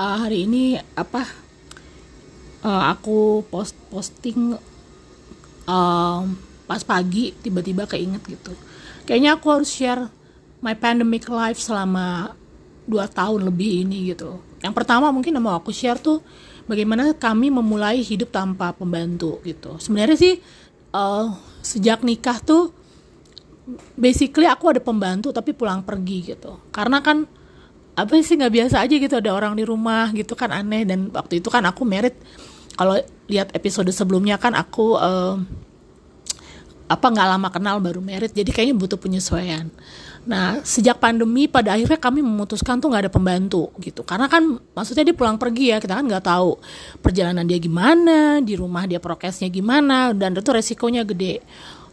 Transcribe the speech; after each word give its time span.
uh, 0.00 0.16
hari 0.22 0.44
ini 0.48 0.76
apa? 0.96 1.24
Uh, 2.66 2.82
aku 2.90 3.46
post 3.46 3.76
posting 3.92 4.56
um, 5.68 6.22
pas 6.66 6.82
pagi 6.82 7.30
tiba-tiba 7.40 7.86
keinget 7.86 8.22
gitu. 8.26 8.52
Kayaknya 9.06 9.38
aku 9.38 9.46
harus 9.52 9.70
share 9.70 10.10
my 10.64 10.74
pandemic 10.74 11.30
life 11.30 11.62
selama 11.62 12.34
dua 12.86 13.06
tahun 13.06 13.46
lebih 13.46 13.86
ini 13.86 14.10
gitu. 14.14 14.42
Yang 14.62 14.74
pertama 14.74 15.14
mungkin 15.14 15.38
mau 15.38 15.54
aku 15.54 15.70
share 15.70 16.00
tuh 16.02 16.18
bagaimana 16.66 17.14
kami 17.14 17.54
memulai 17.54 18.02
hidup 18.02 18.34
tanpa 18.34 18.74
pembantu 18.74 19.38
gitu. 19.46 19.78
Sebenarnya 19.78 20.18
sih 20.18 20.34
uh, 20.90 21.30
sejak 21.62 22.02
nikah 22.02 22.42
tuh 22.42 22.74
basically 23.94 24.46
aku 24.46 24.74
ada 24.74 24.82
pembantu 24.82 25.30
tapi 25.30 25.54
pulang 25.54 25.86
pergi 25.86 26.34
gitu. 26.34 26.58
Karena 26.74 26.98
kan 26.98 27.30
apa 27.96 28.12
sih 28.20 28.36
nggak 28.36 28.52
biasa 28.52 28.84
aja 28.84 28.94
gitu 29.00 29.14
ada 29.16 29.32
orang 29.32 29.56
di 29.56 29.64
rumah 29.64 30.12
gitu 30.12 30.36
kan 30.36 30.52
aneh. 30.52 30.84
Dan 30.84 31.08
waktu 31.10 31.40
itu 31.40 31.48
kan 31.48 31.64
aku 31.64 31.88
merit. 31.88 32.14
Kalau 32.76 33.00
lihat 33.26 33.56
episode 33.56 33.88
sebelumnya 33.88 34.36
kan 34.36 34.52
aku 34.52 35.00
uh, 35.00 35.40
apa 36.86 37.06
nggak 37.08 37.28
lama 37.32 37.48
kenal 37.48 37.76
baru 37.80 38.04
merit. 38.04 38.36
Jadi 38.36 38.52
kayaknya 38.52 38.76
butuh 38.76 39.00
penyesuaian. 39.00 39.72
Nah 40.28 40.60
sejak 40.60 41.00
pandemi 41.00 41.48
pada 41.48 41.72
akhirnya 41.72 41.96
kami 41.96 42.20
memutuskan 42.20 42.84
tuh 42.84 42.92
nggak 42.92 43.08
ada 43.08 43.12
pembantu 43.12 43.72
gitu. 43.80 44.04
Karena 44.04 44.28
kan 44.28 44.60
maksudnya 44.76 45.08
dia 45.08 45.16
pulang 45.16 45.40
pergi 45.40 45.72
ya 45.72 45.80
kita 45.80 45.96
kan 45.96 46.04
nggak 46.04 46.24
tahu 46.28 46.60
perjalanan 47.00 47.48
dia 47.48 47.56
gimana 47.56 48.44
di 48.44 48.60
rumah 48.60 48.84
dia 48.84 49.00
prokesnya 49.00 49.48
gimana 49.48 50.12
dan 50.12 50.36
itu 50.36 50.52
resikonya 50.52 51.00
gede 51.08 51.40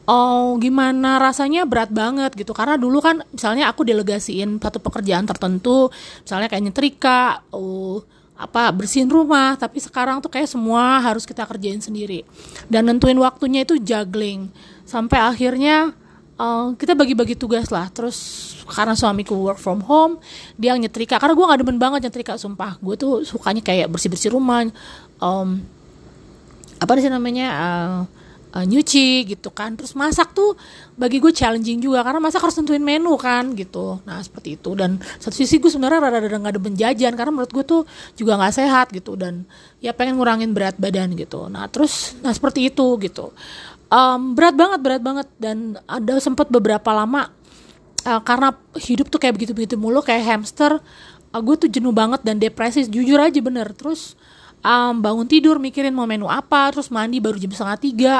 oh 0.07 0.55
gimana? 0.59 1.19
Rasanya 1.19 1.63
berat 1.63 1.91
banget 1.91 2.33
gitu. 2.35 2.51
Karena 2.51 2.75
dulu 2.75 2.99
kan 2.99 3.23
misalnya 3.31 3.71
aku 3.71 3.87
delegasiin 3.87 4.59
satu 4.59 4.79
pekerjaan 4.83 5.27
tertentu 5.27 5.91
misalnya 6.23 6.47
kayak 6.51 6.63
nyetrika 6.69 7.43
oh 7.53 8.03
apa 8.33 8.73
bersihin 8.73 9.07
rumah. 9.07 9.55
Tapi 9.55 9.79
sekarang 9.79 10.19
tuh 10.19 10.31
kayak 10.31 10.49
semua 10.49 10.99
harus 10.99 11.23
kita 11.23 11.47
kerjain 11.47 11.79
sendiri. 11.79 12.27
Dan 12.67 12.89
nentuin 12.89 13.17
waktunya 13.19 13.63
itu 13.63 13.79
juggling. 13.79 14.51
Sampai 14.83 15.23
akhirnya 15.23 15.95
uh, 16.35 16.75
kita 16.75 16.97
bagi-bagi 16.97 17.39
tugas 17.39 17.71
lah. 17.71 17.87
Terus 17.93 18.51
karena 18.67 18.95
suamiku 18.95 19.35
work 19.35 19.59
from 19.59 19.83
home 19.85 20.19
dia 20.59 20.75
nyetrika. 20.75 21.19
Karena 21.19 21.33
gue 21.37 21.45
gak 21.45 21.59
demen 21.63 21.79
banget 21.79 22.09
nyetrika 22.09 22.35
sumpah. 22.35 22.75
Gue 22.83 22.99
tuh 22.99 23.23
sukanya 23.23 23.63
kayak 23.63 23.87
bersih-bersih 23.87 24.33
rumah. 24.33 24.67
Um, 25.23 25.63
apa 26.83 26.99
sih 26.99 27.07
namanya 27.07 27.47
uh, 27.55 27.99
uh, 28.53 28.65
nyuci 28.65 29.25
gitu 29.25 29.49
kan. 29.49 29.73
Terus 29.73 29.97
masak 29.97 30.31
tuh 30.37 30.53
bagi 30.93 31.17
gue 31.17 31.33
challenging 31.33 31.81
juga 31.81 32.05
karena 32.05 32.21
masak 32.21 32.45
harus 32.45 32.55
tentuin 32.55 32.81
menu 32.81 33.17
kan 33.17 33.57
gitu. 33.57 33.99
Nah 34.05 34.21
seperti 34.21 34.61
itu. 34.61 34.77
Dan 34.77 35.01
satu 35.17 35.33
sisi 35.33 35.57
gue 35.57 35.69
sebenarnya 35.73 35.99
rada-rada 35.99 36.37
nggak 36.37 36.53
ada 36.53 36.61
penjajan 36.61 37.13
karena 37.17 37.31
menurut 37.33 37.51
gue 37.51 37.65
tuh 37.65 37.81
juga 38.13 38.37
nggak 38.37 38.53
sehat 38.53 38.87
gitu. 38.93 39.17
Dan 39.17 39.43
ya 39.81 39.91
pengen 39.91 40.21
ngurangin 40.21 40.53
berat 40.53 40.77
badan 40.77 41.17
gitu. 41.17 41.49
Nah 41.49 41.65
terus 41.67 42.13
nah 42.21 42.31
seperti 42.31 42.69
itu 42.69 42.85
gitu. 43.01 43.33
Um, 43.89 44.37
berat 44.37 44.53
banget 44.53 44.79
berat 44.79 45.01
banget. 45.01 45.27
Dan 45.41 45.81
ada 45.89 46.13
sempat 46.21 46.47
beberapa 46.53 46.93
lama 46.93 47.33
uh, 48.05 48.21
karena 48.21 48.53
hidup 48.77 49.09
tuh 49.09 49.17
kayak 49.17 49.35
begitu-begitu 49.41 49.75
mulu 49.75 50.05
kayak 50.05 50.23
hamster 50.23 50.77
uh, 51.33 51.41
gue 51.41 51.55
tuh 51.57 51.69
jenuh 51.69 51.91
banget 51.91 52.21
dan 52.21 52.37
depresi 52.37 52.85
jujur 52.85 53.17
aja 53.17 53.39
bener. 53.41 53.73
Terus 53.73 54.13
um, 54.63 54.93
bangun 55.03 55.27
tidur 55.27 55.59
mikirin 55.59 55.93
mau 55.93 56.07
menu 56.09 56.25
apa 56.31 56.71
terus 56.73 56.89
mandi 56.89 57.19
baru 57.19 57.37
jam 57.37 57.51
setengah 57.51 57.79
tiga. 57.79 58.15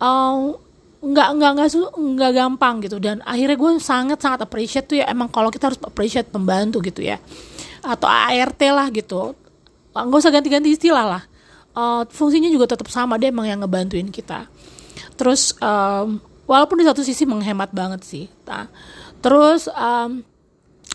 Um, 0.00 0.56
nggak 1.00 1.28
nggak 1.36 1.50
nggak 1.56 1.68
nggak 1.96 2.32
gampang 2.34 2.74
gitu. 2.82 2.96
Dan 2.98 3.22
akhirnya 3.22 3.56
gue 3.56 3.70
sangat 3.78 4.18
sangat 4.18 4.40
appreciate 4.48 4.88
tuh 4.88 4.98
ya 4.98 5.06
emang 5.06 5.28
kalau 5.28 5.52
kita 5.52 5.70
harus 5.70 5.80
appreciate 5.84 6.32
pembantu 6.32 6.80
gitu 6.82 7.04
ya. 7.04 7.20
Atau 7.84 8.08
ART 8.08 8.60
lah 8.60 8.88
gitu. 8.90 9.36
Nggak 9.92 10.18
usah 10.18 10.32
ganti-ganti 10.32 10.72
istilah 10.72 11.06
lah. 11.06 11.22
Uh, 11.70 12.02
fungsinya 12.10 12.50
juga 12.50 12.74
tetap 12.74 12.90
sama 12.90 13.14
dia 13.14 13.30
emang 13.30 13.46
yang 13.46 13.62
ngebantuin 13.62 14.10
kita. 14.10 14.50
Terus 15.14 15.54
um, 15.62 16.18
walaupun 16.50 16.82
di 16.82 16.84
satu 16.90 17.06
sisi 17.06 17.22
menghemat 17.22 17.70
banget 17.70 18.02
sih 18.02 18.26
nah, 18.42 18.66
terus 19.22 19.70
um, 19.70 20.26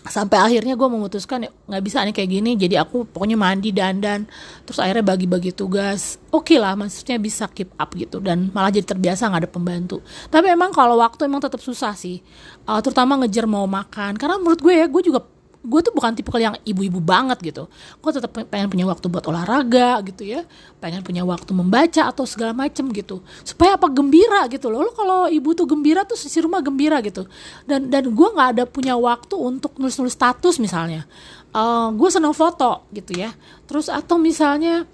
sampai 0.08 0.38
akhirnya 0.38 0.74
gue 0.78 0.88
memutuskan 0.88 1.46
nggak 1.46 1.82
bisa 1.84 2.02
nih 2.06 2.14
kayak 2.14 2.30
gini 2.30 2.50
jadi 2.54 2.82
aku 2.82 3.06
pokoknya 3.10 3.36
mandi 3.38 3.70
dandan 3.70 4.26
terus 4.64 4.78
akhirnya 4.80 5.04
bagi-bagi 5.04 5.52
tugas. 5.52 6.18
Oke 6.32 6.54
okay 6.54 6.58
lah 6.58 6.74
maksudnya 6.74 7.16
bisa 7.20 7.46
keep 7.52 7.70
up 7.76 7.92
gitu 7.94 8.18
dan 8.22 8.50
malah 8.50 8.72
jadi 8.72 8.86
terbiasa 8.86 9.28
nggak 9.30 9.42
ada 9.46 9.50
pembantu. 9.50 10.02
Tapi 10.32 10.50
emang 10.50 10.72
kalau 10.72 10.98
waktu 10.98 11.28
emang 11.28 11.42
tetap 11.42 11.60
susah 11.60 11.94
sih 11.94 12.22
uh, 12.66 12.80
terutama 12.82 13.20
ngejar 13.20 13.46
mau 13.46 13.66
makan. 13.68 14.16
Karena 14.16 14.40
menurut 14.40 14.60
gue 14.62 14.74
ya 14.74 14.86
gue 14.88 15.02
juga 15.04 15.20
gue 15.66 15.80
tuh 15.82 15.90
bukan 15.90 16.14
tipe 16.14 16.30
yang 16.38 16.54
ibu-ibu 16.62 17.02
banget 17.02 17.42
gitu. 17.42 17.66
Gue 17.98 18.10
tetap 18.14 18.30
pengen 18.30 18.70
punya 18.70 18.86
waktu 18.86 19.10
buat 19.10 19.26
olahraga 19.26 19.98
gitu 20.06 20.22
ya. 20.22 20.46
Pengen 20.78 21.02
punya 21.02 21.26
waktu 21.26 21.50
membaca 21.50 22.06
atau 22.06 22.22
segala 22.22 22.54
macem 22.54 22.86
gitu. 22.94 23.18
Supaya 23.42 23.74
apa? 23.74 23.90
Gembira 23.90 24.46
gitu 24.46 24.70
loh. 24.70 24.86
Lo 24.86 24.94
kalau 24.94 25.26
ibu 25.26 25.50
tuh 25.58 25.66
gembira 25.66 26.06
tuh 26.06 26.14
si 26.14 26.30
rumah 26.38 26.62
gembira 26.62 27.02
gitu. 27.02 27.26
Dan 27.66 27.90
dan 27.90 28.06
gue 28.06 28.28
nggak 28.30 28.48
ada 28.56 28.64
punya 28.64 28.94
waktu 28.94 29.34
untuk 29.34 29.74
nulis-nulis 29.76 30.14
status 30.14 30.62
misalnya. 30.62 31.02
Uh, 31.50 31.90
gue 31.98 32.08
seneng 32.14 32.32
foto 32.32 32.86
gitu 32.94 33.18
ya. 33.18 33.34
Terus 33.66 33.90
atau 33.90 34.22
misalnya 34.22 34.86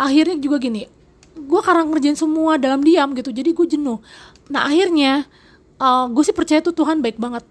akhirnya 0.00 0.40
juga 0.40 0.56
gini. 0.56 0.88
Gue 1.36 1.60
karena 1.60 1.84
ngerjain 1.84 2.16
semua 2.16 2.56
dalam 2.56 2.80
diam 2.80 3.12
gitu 3.12 3.28
jadi 3.28 3.52
gue 3.52 3.66
jenuh. 3.68 4.00
Nah 4.48 4.64
akhirnya 4.64 5.28
uh, 5.76 6.08
gue 6.08 6.24
sih 6.24 6.32
percaya 6.32 6.64
tuh 6.64 6.72
Tuhan 6.72 7.04
baik 7.04 7.20
banget 7.20 7.44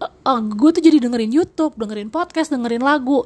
uh, 0.00 0.12
uh, 0.28 0.40
gue 0.42 0.70
tuh 0.76 0.82
jadi 0.82 0.98
dengerin 1.00 1.32
YouTube, 1.32 1.76
dengerin 1.76 2.12
podcast, 2.12 2.52
dengerin 2.52 2.82
lagu. 2.84 3.24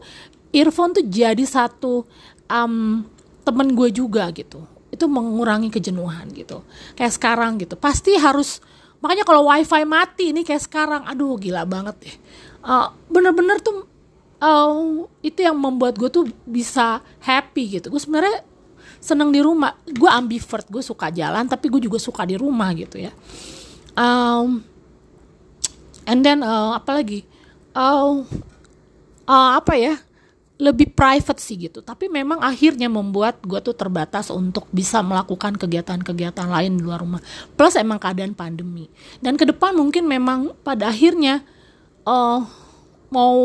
Earphone 0.51 0.99
tuh 0.99 1.07
jadi 1.07 1.43
satu 1.47 2.03
um, 2.51 3.07
temen 3.47 3.69
gue 3.75 3.89
juga 3.95 4.27
gitu. 4.35 4.67
Itu 4.91 5.07
mengurangi 5.07 5.71
kejenuhan 5.71 6.31
gitu. 6.35 6.67
Kayak 6.99 7.13
sekarang 7.15 7.63
gitu. 7.63 7.79
Pasti 7.79 8.19
harus 8.19 8.59
makanya 9.01 9.25
kalau 9.25 9.49
wifi 9.49 9.83
mati 9.87 10.35
ini 10.35 10.43
kayak 10.43 10.67
sekarang, 10.67 11.03
aduh 11.07 11.39
gila 11.39 11.63
banget 11.65 11.97
deh. 12.03 12.17
Uh, 12.61 12.93
bener-bener 13.09 13.63
tuh 13.63 13.87
uh, 14.43 15.07
itu 15.23 15.41
yang 15.41 15.57
membuat 15.57 15.95
gue 15.97 16.11
tuh 16.11 16.27
bisa 16.43 16.99
happy 17.23 17.79
gitu. 17.79 17.95
Gue 17.95 18.03
sebenarnya 18.03 18.43
seneng 18.99 19.31
di 19.31 19.39
rumah. 19.39 19.79
Gue 19.87 20.11
ambivert, 20.11 20.67
gue 20.67 20.83
suka 20.83 21.15
jalan 21.15 21.47
tapi 21.47 21.71
gue 21.71 21.81
juga 21.87 22.03
suka 22.03 22.27
di 22.27 22.35
rumah 22.35 22.75
gitu 22.75 22.99
ya. 22.99 23.15
Um, 23.95 24.67
and 26.11 26.27
then 26.27 26.43
uh, 26.43 26.75
apa 26.75 26.91
lagi? 26.99 27.23
Uh, 27.71 28.27
uh, 29.31 29.51
apa 29.55 29.79
ya? 29.79 29.95
Lebih 30.61 30.93
private 30.93 31.41
sih 31.41 31.57
gitu. 31.57 31.81
Tapi 31.81 32.11
memang 32.11 32.43
akhirnya 32.43 32.91
membuat 32.91 33.41
gue 33.41 33.63
tuh 33.63 33.73
terbatas 33.73 34.29
untuk 34.29 34.67
bisa 34.75 35.01
melakukan 35.01 35.57
kegiatan-kegiatan 35.57 36.51
lain 36.51 36.77
di 36.77 36.83
luar 36.85 37.01
rumah. 37.01 37.23
Plus 37.55 37.79
emang 37.79 37.97
keadaan 37.97 38.35
pandemi. 38.35 38.91
Dan 39.23 39.39
ke 39.39 39.47
depan 39.49 39.73
mungkin 39.73 40.05
memang 40.05 40.53
pada 40.61 40.91
akhirnya 40.93 41.41
uh, 42.05 42.45
mau 43.09 43.39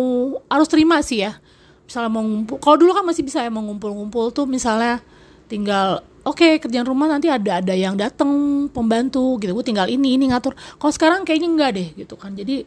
harus 0.49 0.67
terima 0.67 0.99
sih 1.05 1.23
ya. 1.23 1.37
Misalnya 1.85 2.09
mau 2.09 2.25
ngumpul 2.25 2.57
kalau 2.57 2.81
dulu 2.81 2.91
kan 2.97 3.05
masih 3.05 3.21
bisa 3.21 3.45
ya 3.45 3.53
mau 3.53 3.61
ngumpul-ngumpul 3.61 4.33
tuh 4.33 4.49
misalnya 4.49 5.05
tinggal 5.45 6.01
oke 6.25 6.41
okay, 6.41 6.51
kerjaan 6.57 6.89
rumah 6.89 7.05
nanti 7.05 7.29
ada 7.29 7.61
ada 7.61 7.73
yang 7.77 7.93
datang 7.93 8.65
pembantu 8.73 9.37
gitu. 9.39 9.53
Gue 9.53 9.65
tinggal 9.65 9.87
ini 9.87 10.17
ini 10.17 10.33
ngatur. 10.33 10.57
Kalau 10.57 10.91
sekarang 10.91 11.21
kayaknya 11.23 11.49
enggak 11.53 11.71
deh 11.77 11.87
gitu 11.93 12.17
kan. 12.17 12.33
Jadi 12.33 12.65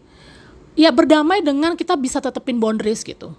ya 0.79 0.95
berdamai 0.95 1.43
dengan 1.43 1.75
kita 1.75 1.99
bisa 1.99 2.23
tetepin 2.23 2.63
boundaries 2.63 3.03
gitu. 3.03 3.35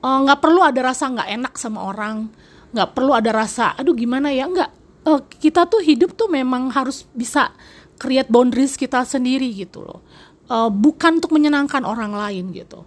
Eh, 0.00 0.18
nggak 0.22 0.38
uh, 0.38 0.42
perlu 0.42 0.62
ada 0.62 0.80
rasa 0.86 1.10
nggak 1.10 1.28
enak 1.42 1.52
sama 1.58 1.82
orang 1.82 2.30
nggak 2.70 2.98
perlu 2.98 3.14
ada 3.14 3.30
rasa 3.34 3.74
aduh 3.74 3.92
gimana 3.92 4.30
ya? 4.30 4.46
Nggak 4.46 4.70
uh, 5.04 5.20
kita 5.42 5.66
tuh 5.66 5.82
hidup 5.82 6.14
tuh 6.14 6.30
memang 6.30 6.70
harus 6.70 7.02
bisa 7.10 7.50
create 7.98 8.30
boundaries 8.30 8.78
kita 8.78 9.02
sendiri 9.02 9.50
gitu 9.50 9.82
loh. 9.82 10.00
Uh, 10.46 10.70
bukan 10.70 11.18
untuk 11.18 11.34
menyenangkan 11.34 11.82
orang 11.82 12.14
lain 12.14 12.54
gitu. 12.54 12.86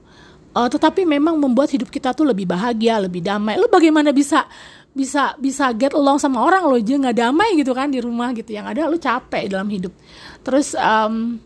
Uh, 0.50 0.66
tetapi 0.66 1.06
memang 1.06 1.38
membuat 1.38 1.70
hidup 1.70 1.94
kita 1.94 2.16
tuh 2.16 2.26
lebih 2.26 2.48
bahagia 2.48 2.98
lebih 3.04 3.22
damai. 3.22 3.60
Lo 3.60 3.68
bagaimana 3.68 4.10
bisa 4.16 4.48
bisa 4.90 5.38
bisa 5.38 5.70
get 5.78 5.94
along 5.94 6.18
sama 6.18 6.42
orang 6.42 6.66
lo 6.66 6.76
aja 6.76 6.98
nggak 6.98 7.18
damai 7.18 7.54
gitu 7.56 7.72
kan 7.78 7.94
di 7.94 8.02
rumah 8.02 8.34
gitu. 8.34 8.52
Yang 8.54 8.66
ada 8.76 8.82
lo 8.90 8.98
capek 8.98 9.44
dalam 9.48 9.70
hidup. 9.70 9.94
Terus 10.42 10.74
um, 10.74 11.38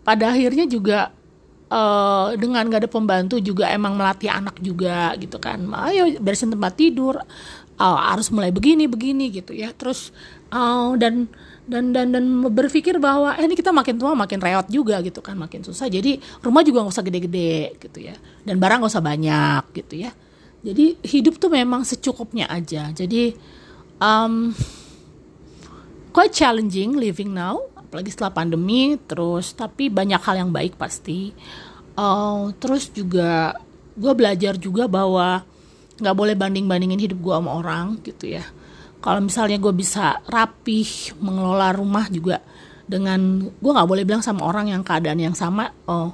pada 0.00 0.32
akhirnya 0.32 0.64
juga 0.64 1.12
uh, 1.68 2.32
dengan 2.40 2.66
gak 2.66 2.86
ada 2.86 2.90
pembantu 2.90 3.36
juga 3.38 3.68
emang 3.68 3.94
melatih 3.94 4.32
anak 4.32 4.58
juga 4.64 5.12
gitu 5.20 5.36
kan. 5.36 5.60
Ayo 5.86 6.18
bersihin 6.18 6.56
tempat 6.56 6.74
tidur. 6.76 7.20
Uh, 7.80 7.96
harus 7.96 8.28
mulai 8.28 8.52
begini 8.52 8.84
begini 8.84 9.32
gitu 9.32 9.56
ya. 9.56 9.72
Terus 9.72 10.12
uh, 10.52 10.92
dan 11.00 11.32
dan 11.64 11.96
dan 11.96 12.12
dan 12.12 12.24
berpikir 12.52 13.00
bahwa 13.00 13.32
eh 13.38 13.46
ini 13.46 13.56
kita 13.56 13.72
makin 13.72 13.96
tua 13.96 14.12
makin 14.12 14.36
reot 14.42 14.68
juga 14.68 15.00
gitu 15.00 15.24
kan 15.24 15.36
makin 15.36 15.64
susah. 15.64 15.88
Jadi 15.88 16.20
rumah 16.44 16.60
juga 16.60 16.84
nggak 16.84 16.92
usah 16.92 17.04
gede-gede 17.04 17.76
gitu 17.80 17.98
ya. 18.04 18.16
Dan 18.44 18.60
barang 18.60 18.84
nggak 18.84 18.92
usah 18.92 19.04
banyak 19.04 19.64
gitu 19.76 20.04
ya 20.04 20.12
jadi 20.60 20.96
hidup 21.00 21.40
tuh 21.40 21.48
memang 21.48 21.88
secukupnya 21.88 22.44
aja. 22.52 22.92
Jadi 22.92 23.32
um, 23.96 24.52
quite 26.12 26.36
challenging 26.36 27.00
living 27.00 27.32
now 27.32 27.64
apalagi 27.74 28.12
setelah 28.12 28.30
pandemi 28.30 29.00
terus 29.08 29.56
tapi 29.56 29.88
banyak 29.88 30.20
hal 30.20 30.46
yang 30.46 30.50
baik 30.52 30.76
pasti. 30.76 31.32
Uh, 31.96 32.52
terus 32.60 32.92
juga 32.92 33.56
gue 33.96 34.12
belajar 34.12 34.56
juga 34.60 34.86
bahwa 34.86 35.42
nggak 36.00 36.16
boleh 36.16 36.36
banding 36.36 36.64
bandingin 36.64 37.00
hidup 37.00 37.18
gue 37.20 37.34
sama 37.34 37.50
orang 37.56 37.96
gitu 38.04 38.36
ya. 38.36 38.44
Kalau 39.00 39.24
misalnya 39.24 39.56
gue 39.56 39.72
bisa 39.72 40.20
rapih 40.28 41.16
mengelola 41.24 41.72
rumah 41.72 42.04
juga 42.12 42.44
dengan 42.84 43.48
gue 43.48 43.70
nggak 43.72 43.88
boleh 43.88 44.04
bilang 44.04 44.20
sama 44.20 44.44
orang 44.44 44.76
yang 44.76 44.84
keadaan 44.84 45.20
yang 45.24 45.36
sama. 45.36 45.72
Oh 45.88 46.12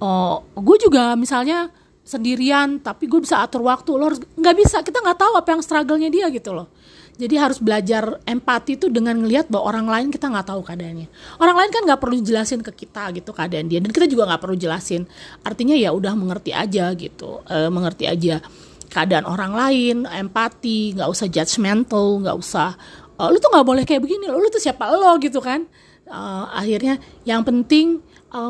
oh 0.00 0.40
gue 0.56 0.76
juga 0.80 1.12
misalnya 1.20 1.68
sendirian 2.04 2.78
tapi 2.84 3.08
gue 3.08 3.18
bisa 3.24 3.40
atur 3.40 3.64
waktu. 3.64 3.90
Lo 3.96 4.12
harus 4.12 4.20
nggak 4.20 4.56
bisa. 4.60 4.84
Kita 4.84 5.00
nggak 5.00 5.18
tahu 5.18 5.32
apa 5.40 5.48
yang 5.56 5.62
struggle-nya 5.64 6.12
dia 6.12 6.28
gitu 6.28 6.52
loh. 6.52 6.68
Jadi 7.14 7.34
harus 7.38 7.62
belajar 7.62 8.18
empati 8.26 8.74
itu 8.74 8.90
dengan 8.90 9.14
ngelihat 9.22 9.46
bahwa 9.46 9.70
orang 9.70 9.86
lain 9.86 10.08
kita 10.10 10.26
nggak 10.26 10.50
tahu 10.50 10.66
keadaannya. 10.66 11.06
Orang 11.38 11.56
lain 11.62 11.70
kan 11.70 11.82
nggak 11.86 12.00
perlu 12.02 12.18
jelasin 12.18 12.58
ke 12.58 12.74
kita 12.74 13.14
gitu 13.14 13.30
keadaan 13.30 13.70
dia. 13.70 13.78
Dan 13.78 13.94
kita 13.94 14.10
juga 14.10 14.26
nggak 14.26 14.42
perlu 14.42 14.56
jelasin. 14.58 15.06
Artinya 15.46 15.78
ya 15.78 15.94
udah 15.94 16.12
mengerti 16.18 16.50
aja 16.50 16.90
gitu. 16.98 17.46
E, 17.46 17.70
mengerti 17.70 18.10
aja 18.10 18.42
keadaan 18.90 19.26
orang 19.30 19.54
lain 19.54 19.96
empati 20.06 20.94
nggak 20.94 21.08
usah 21.10 21.26
judgmental 21.26 22.22
nggak 22.22 22.36
usah 22.38 22.78
e, 23.18 23.22
lu 23.26 23.38
tuh 23.42 23.50
nggak 23.50 23.66
boleh 23.66 23.82
kayak 23.86 24.02
begini 24.02 24.30
lo 24.30 24.38
lu 24.38 24.50
tuh 24.50 24.62
siapa 24.62 24.90
lo 24.90 25.14
gitu 25.22 25.38
kan? 25.38 25.70
E, 26.10 26.18
akhirnya 26.50 26.98
yang 27.22 27.46
penting 27.46 28.02
e, 28.34 28.42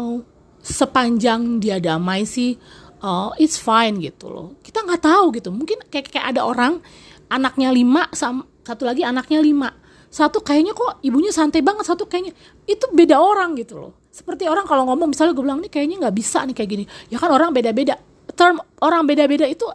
sepanjang 0.65 1.61
dia 1.61 1.77
damai 1.77 2.25
sih 2.25 2.57
uh, 3.05 3.31
it's 3.37 3.61
fine 3.61 4.01
gitu 4.01 4.33
loh. 4.33 4.57
Kita 4.65 4.81
nggak 4.81 5.03
tahu 5.05 5.25
gitu. 5.37 5.53
Mungkin 5.53 5.85
kayak 5.93 6.09
kayak 6.09 6.27
ada 6.33 6.49
orang 6.49 6.81
anaknya 7.29 7.69
lima 7.69 8.09
satu 8.17 8.83
lagi 8.89 9.05
anaknya 9.05 9.45
lima. 9.45 9.69
Satu 10.09 10.41
kayaknya 10.41 10.73
kok 10.73 11.03
ibunya 11.05 11.35
santai 11.35 11.61
banget 11.61 11.85
satu 11.85 12.09
kayaknya. 12.09 12.33
Itu 12.65 12.89
beda 12.97 13.21
orang 13.21 13.59
gitu 13.61 13.77
loh. 13.77 13.93
Seperti 14.09 14.49
orang 14.49 14.65
kalau 14.65 14.87
ngomong 14.89 15.11
misalnya 15.11 15.35
gue 15.35 15.45
bilang 15.45 15.61
nih 15.61 15.69
kayaknya 15.69 16.07
nggak 16.07 16.17
bisa 16.17 16.47
nih 16.47 16.55
kayak 16.57 16.71
gini. 16.71 16.85
Ya 17.13 17.21
kan 17.21 17.29
orang 17.35 17.53
beda-beda. 17.53 17.99
Term 18.33 18.63
orang 18.81 19.05
beda-beda 19.05 19.45
itu 19.45 19.67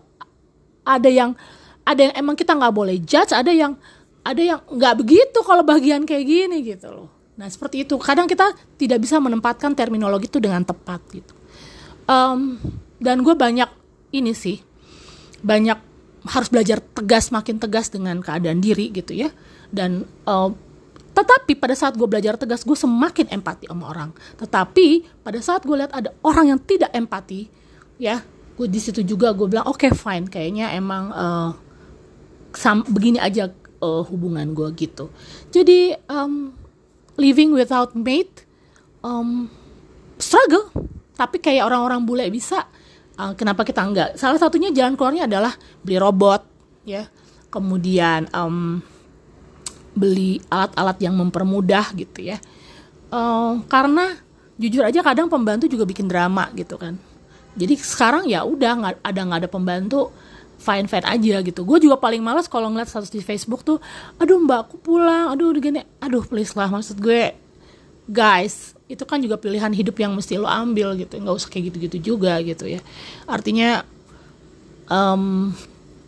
ada 0.87 1.09
yang 1.11 1.35
ada 1.83 2.01
yang 2.01 2.13
emang 2.17 2.35
kita 2.39 2.55
nggak 2.55 2.73
boleh 2.73 2.97
judge 3.03 3.35
ada 3.35 3.51
yang 3.51 3.75
ada 4.23 4.41
yang 4.41 4.59
nggak 4.63 4.95
begitu 4.99 5.39
kalau 5.43 5.61
bagian 5.61 6.07
kayak 6.07 6.23
gini 6.23 6.63
gitu 6.63 6.87
loh. 6.87 7.35
Nah 7.35 7.51
seperti 7.51 7.83
itu. 7.83 7.99
Kadang 7.99 8.31
kita 8.31 8.55
tidak 8.79 9.03
bisa 9.03 9.19
menempatkan 9.19 9.75
terminologi 9.75 10.31
itu 10.31 10.39
dengan 10.39 10.63
tepat 10.63 11.03
gitu. 11.11 11.35
Um, 12.07 12.57
dan 12.99 13.23
gue 13.23 13.35
banyak 13.35 13.67
ini 14.15 14.31
sih 14.35 14.59
banyak 15.39 15.79
harus 16.27 16.51
belajar 16.51 16.83
tegas 16.83 17.31
makin 17.31 17.57
tegas 17.57 17.87
dengan 17.87 18.19
keadaan 18.19 18.59
diri 18.59 18.91
gitu 18.91 19.15
ya. 19.15 19.31
Dan 19.71 20.03
uh, 20.27 20.51
tetapi 21.15 21.55
pada 21.55 21.75
saat 21.75 21.95
gue 21.95 22.05
belajar 22.05 22.35
tegas 22.35 22.67
gue 22.67 22.75
semakin 22.75 23.31
empati 23.31 23.71
sama 23.71 23.91
orang. 23.91 24.11
Tetapi 24.35 25.19
pada 25.23 25.39
saat 25.39 25.63
gue 25.63 25.75
lihat 25.79 25.95
ada 25.95 26.11
orang 26.27 26.55
yang 26.55 26.59
tidak 26.59 26.91
empati 26.91 27.47
ya 27.99 28.23
gue 28.59 28.67
di 28.67 28.79
situ 28.79 29.07
juga 29.07 29.31
gue 29.31 29.47
bilang 29.47 29.71
oke 29.71 29.87
okay, 29.87 29.91
fine 29.95 30.27
kayaknya 30.27 30.75
emang 30.75 31.15
uh, 31.15 31.55
sam 32.51 32.83
begini 32.91 33.15
aja 33.15 33.47
uh, 33.79 34.03
hubungan 34.03 34.51
gue 34.51 34.67
gitu. 34.75 35.07
Jadi 35.47 35.95
um, 36.11 36.51
living 37.15 37.55
without 37.55 37.95
mate 37.95 38.43
um, 38.99 39.47
struggle. 40.19 40.67
Tapi 41.15 41.39
kayak 41.39 41.67
orang-orang 41.67 42.03
bule 42.03 42.27
bisa 42.31 42.67
uh, 43.19 43.33
kenapa 43.35 43.67
kita 43.67 43.83
enggak? 43.83 44.15
Salah 44.15 44.39
satunya 44.39 44.71
jalan 44.71 44.95
keluarnya 44.95 45.27
adalah 45.27 45.53
beli 45.83 45.99
robot 45.99 46.41
ya. 46.87 47.11
Kemudian 47.51 48.31
um, 48.31 48.79
beli 49.91 50.39
alat-alat 50.47 50.97
yang 51.03 51.19
mempermudah 51.19 51.91
gitu 51.99 52.23
ya. 52.23 52.39
Uh, 53.11 53.59
karena 53.67 54.15
jujur 54.55 54.85
aja 54.87 55.03
kadang 55.03 55.27
pembantu 55.27 55.67
juga 55.67 55.83
bikin 55.83 56.07
drama 56.07 56.47
gitu 56.55 56.79
kan. 56.79 56.95
Jadi 57.59 57.75
sekarang 57.75 58.23
ya 58.29 58.47
udah 58.47 58.71
nggak 58.79 58.95
ada 59.03 59.21
nggak 59.25 59.39
ada 59.43 59.49
pembantu 59.49 60.13
fine 60.61 60.85
fine 60.85 61.07
aja 61.09 61.35
gitu. 61.41 61.65
Gue 61.65 61.81
juga 61.81 61.97
paling 61.97 62.21
males 62.21 62.45
kalau 62.45 62.69
ngeliat 62.69 62.87
status 62.87 63.09
di 63.11 63.19
Facebook 63.19 63.65
tuh 63.65 63.81
aduh 64.21 64.39
mbak 64.39 64.69
aku 64.69 64.75
pulang. 64.79 65.33
Aduh 65.33 65.51
gini. 65.57 65.81
Aduh 65.99 66.23
please 66.23 66.53
lah 66.53 66.69
maksud 66.69 67.01
gue 67.01 67.48
guys 68.09 68.73
itu 68.89 69.05
kan 69.05 69.21
juga 69.21 69.37
pilihan 69.37 69.69
hidup 69.69 70.01
yang 70.01 70.17
mesti 70.17 70.41
lo 70.41 70.49
ambil 70.49 70.97
gitu. 70.97 71.21
Nggak 71.21 71.35
usah 71.37 71.49
kayak 71.53 71.71
gitu-gitu 71.71 71.97
juga 72.13 72.41
gitu 72.41 72.65
ya. 72.65 72.81
Artinya 73.29 73.85
um, 74.89 75.53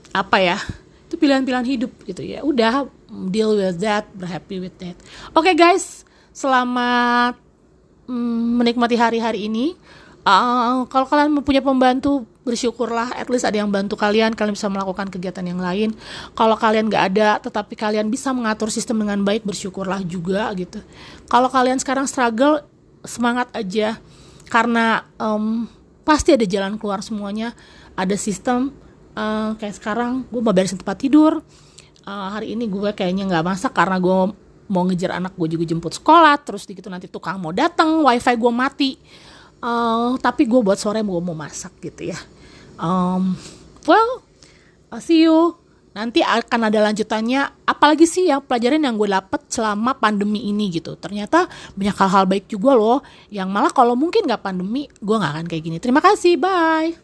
apa 0.09 0.37
ya? 0.41 0.57
Itu 1.05 1.21
pilihan-pilihan 1.21 1.67
hidup 1.69 1.93
gitu 2.09 2.25
ya. 2.25 2.41
Udah 2.41 2.89
deal 3.29 3.53
with 3.53 3.77
that 3.85 4.09
be 4.17 4.25
happy 4.25 4.57
with 4.57 4.73
that. 4.81 4.97
Oke 5.37 5.53
okay, 5.53 5.55
guys. 5.55 6.01
Selamat 6.33 7.37
um, 8.09 8.57
menikmati 8.57 8.97
hari-hari 8.97 9.45
ini. 9.45 9.77
Uh, 10.25 10.85
kalau 10.89 11.05
kalian 11.05 11.37
mempunyai 11.37 11.61
pembantu 11.61 12.25
bersyukurlah 12.41 13.13
at 13.13 13.29
least 13.29 13.45
ada 13.45 13.61
yang 13.61 13.69
bantu 13.69 13.93
kalian 13.93 14.33
kalian 14.33 14.57
bisa 14.57 14.65
melakukan 14.65 15.13
kegiatan 15.13 15.45
yang 15.45 15.61
lain. 15.61 15.93
Kalau 16.33 16.57
kalian 16.57 16.89
nggak 16.89 17.03
ada 17.13 17.29
tetapi 17.37 17.77
kalian 17.77 18.09
bisa 18.09 18.33
mengatur 18.33 18.73
sistem 18.73 19.05
dengan 19.05 19.21
baik 19.21 19.45
bersyukurlah 19.45 20.01
juga 20.01 20.49
gitu. 20.57 20.81
Kalau 21.29 21.47
kalian 21.53 21.77
sekarang 21.77 22.09
struggle 22.09 22.65
semangat 23.05 23.49
aja. 23.53 24.01
Karena 24.51 25.07
um, 25.15 25.69
pasti 26.03 26.35
ada 26.35 26.43
jalan 26.43 26.75
keluar 26.75 26.99
semuanya. 27.05 27.53
Ada 27.95 28.17
sistem 28.17 28.73
uh, 29.13 29.55
kayak 29.55 29.77
sekarang 29.77 30.25
gue 30.27 30.41
mau 30.41 30.51
beresin 30.51 30.81
tempat 30.81 30.97
tidur. 30.97 31.39
Uh, 32.01 32.29
hari 32.33 32.57
ini 32.57 32.65
gue 32.65 32.89
kayaknya 32.97 33.29
nggak 33.29 33.45
masak 33.45 33.71
karena 33.77 34.01
gue 34.01 34.33
mau 34.71 34.83
ngejar 34.89 35.13
anak 35.13 35.37
gue 35.37 35.47
juga 35.55 35.63
jemput 35.69 35.93
sekolah. 35.93 36.35
Terus 36.41 36.65
gitu 36.65 36.89
nanti 36.89 37.05
tukang 37.05 37.37
mau 37.37 37.53
datang 37.53 38.01
wifi 38.01 38.33
gue 38.33 38.51
mati 38.51 38.91
uh, 39.61 40.17
tapi 40.19 40.49
gue 40.49 40.59
buat 40.59 40.77
sore 40.77 41.05
gue 41.05 41.21
mau 41.21 41.37
masak 41.37 41.77
gitu 41.79 42.11
ya. 42.11 42.19
Um, 42.81 43.37
well 43.85 44.25
I'll 44.91 44.99
see 44.99 45.23
you. 45.23 45.55
Nanti 45.91 46.23
akan 46.23 46.71
ada 46.71 46.79
lanjutannya. 46.87 47.67
Apalagi 47.67 48.07
sih 48.07 48.27
ya 48.27 48.39
pelajaran 48.39 48.83
yang 48.83 48.95
gue 48.95 49.07
dapet 49.11 49.47
selama 49.47 49.95
pandemi 49.95 50.47
ini 50.51 50.71
gitu. 50.71 50.95
Ternyata 50.95 51.47
banyak 51.75 51.95
hal-hal 51.95 52.25
baik 52.27 52.45
juga 52.51 52.75
loh. 52.75 52.99
Yang 53.31 53.49
malah 53.51 53.71
kalau 53.71 53.95
mungkin 53.95 54.27
gak 54.27 54.43
pandemi 54.43 54.87
gue 54.87 55.15
gak 55.15 55.31
akan 55.35 55.45
kayak 55.47 55.63
gini. 55.63 55.77
Terima 55.79 56.03
kasih 56.03 56.35
bye 56.39 56.95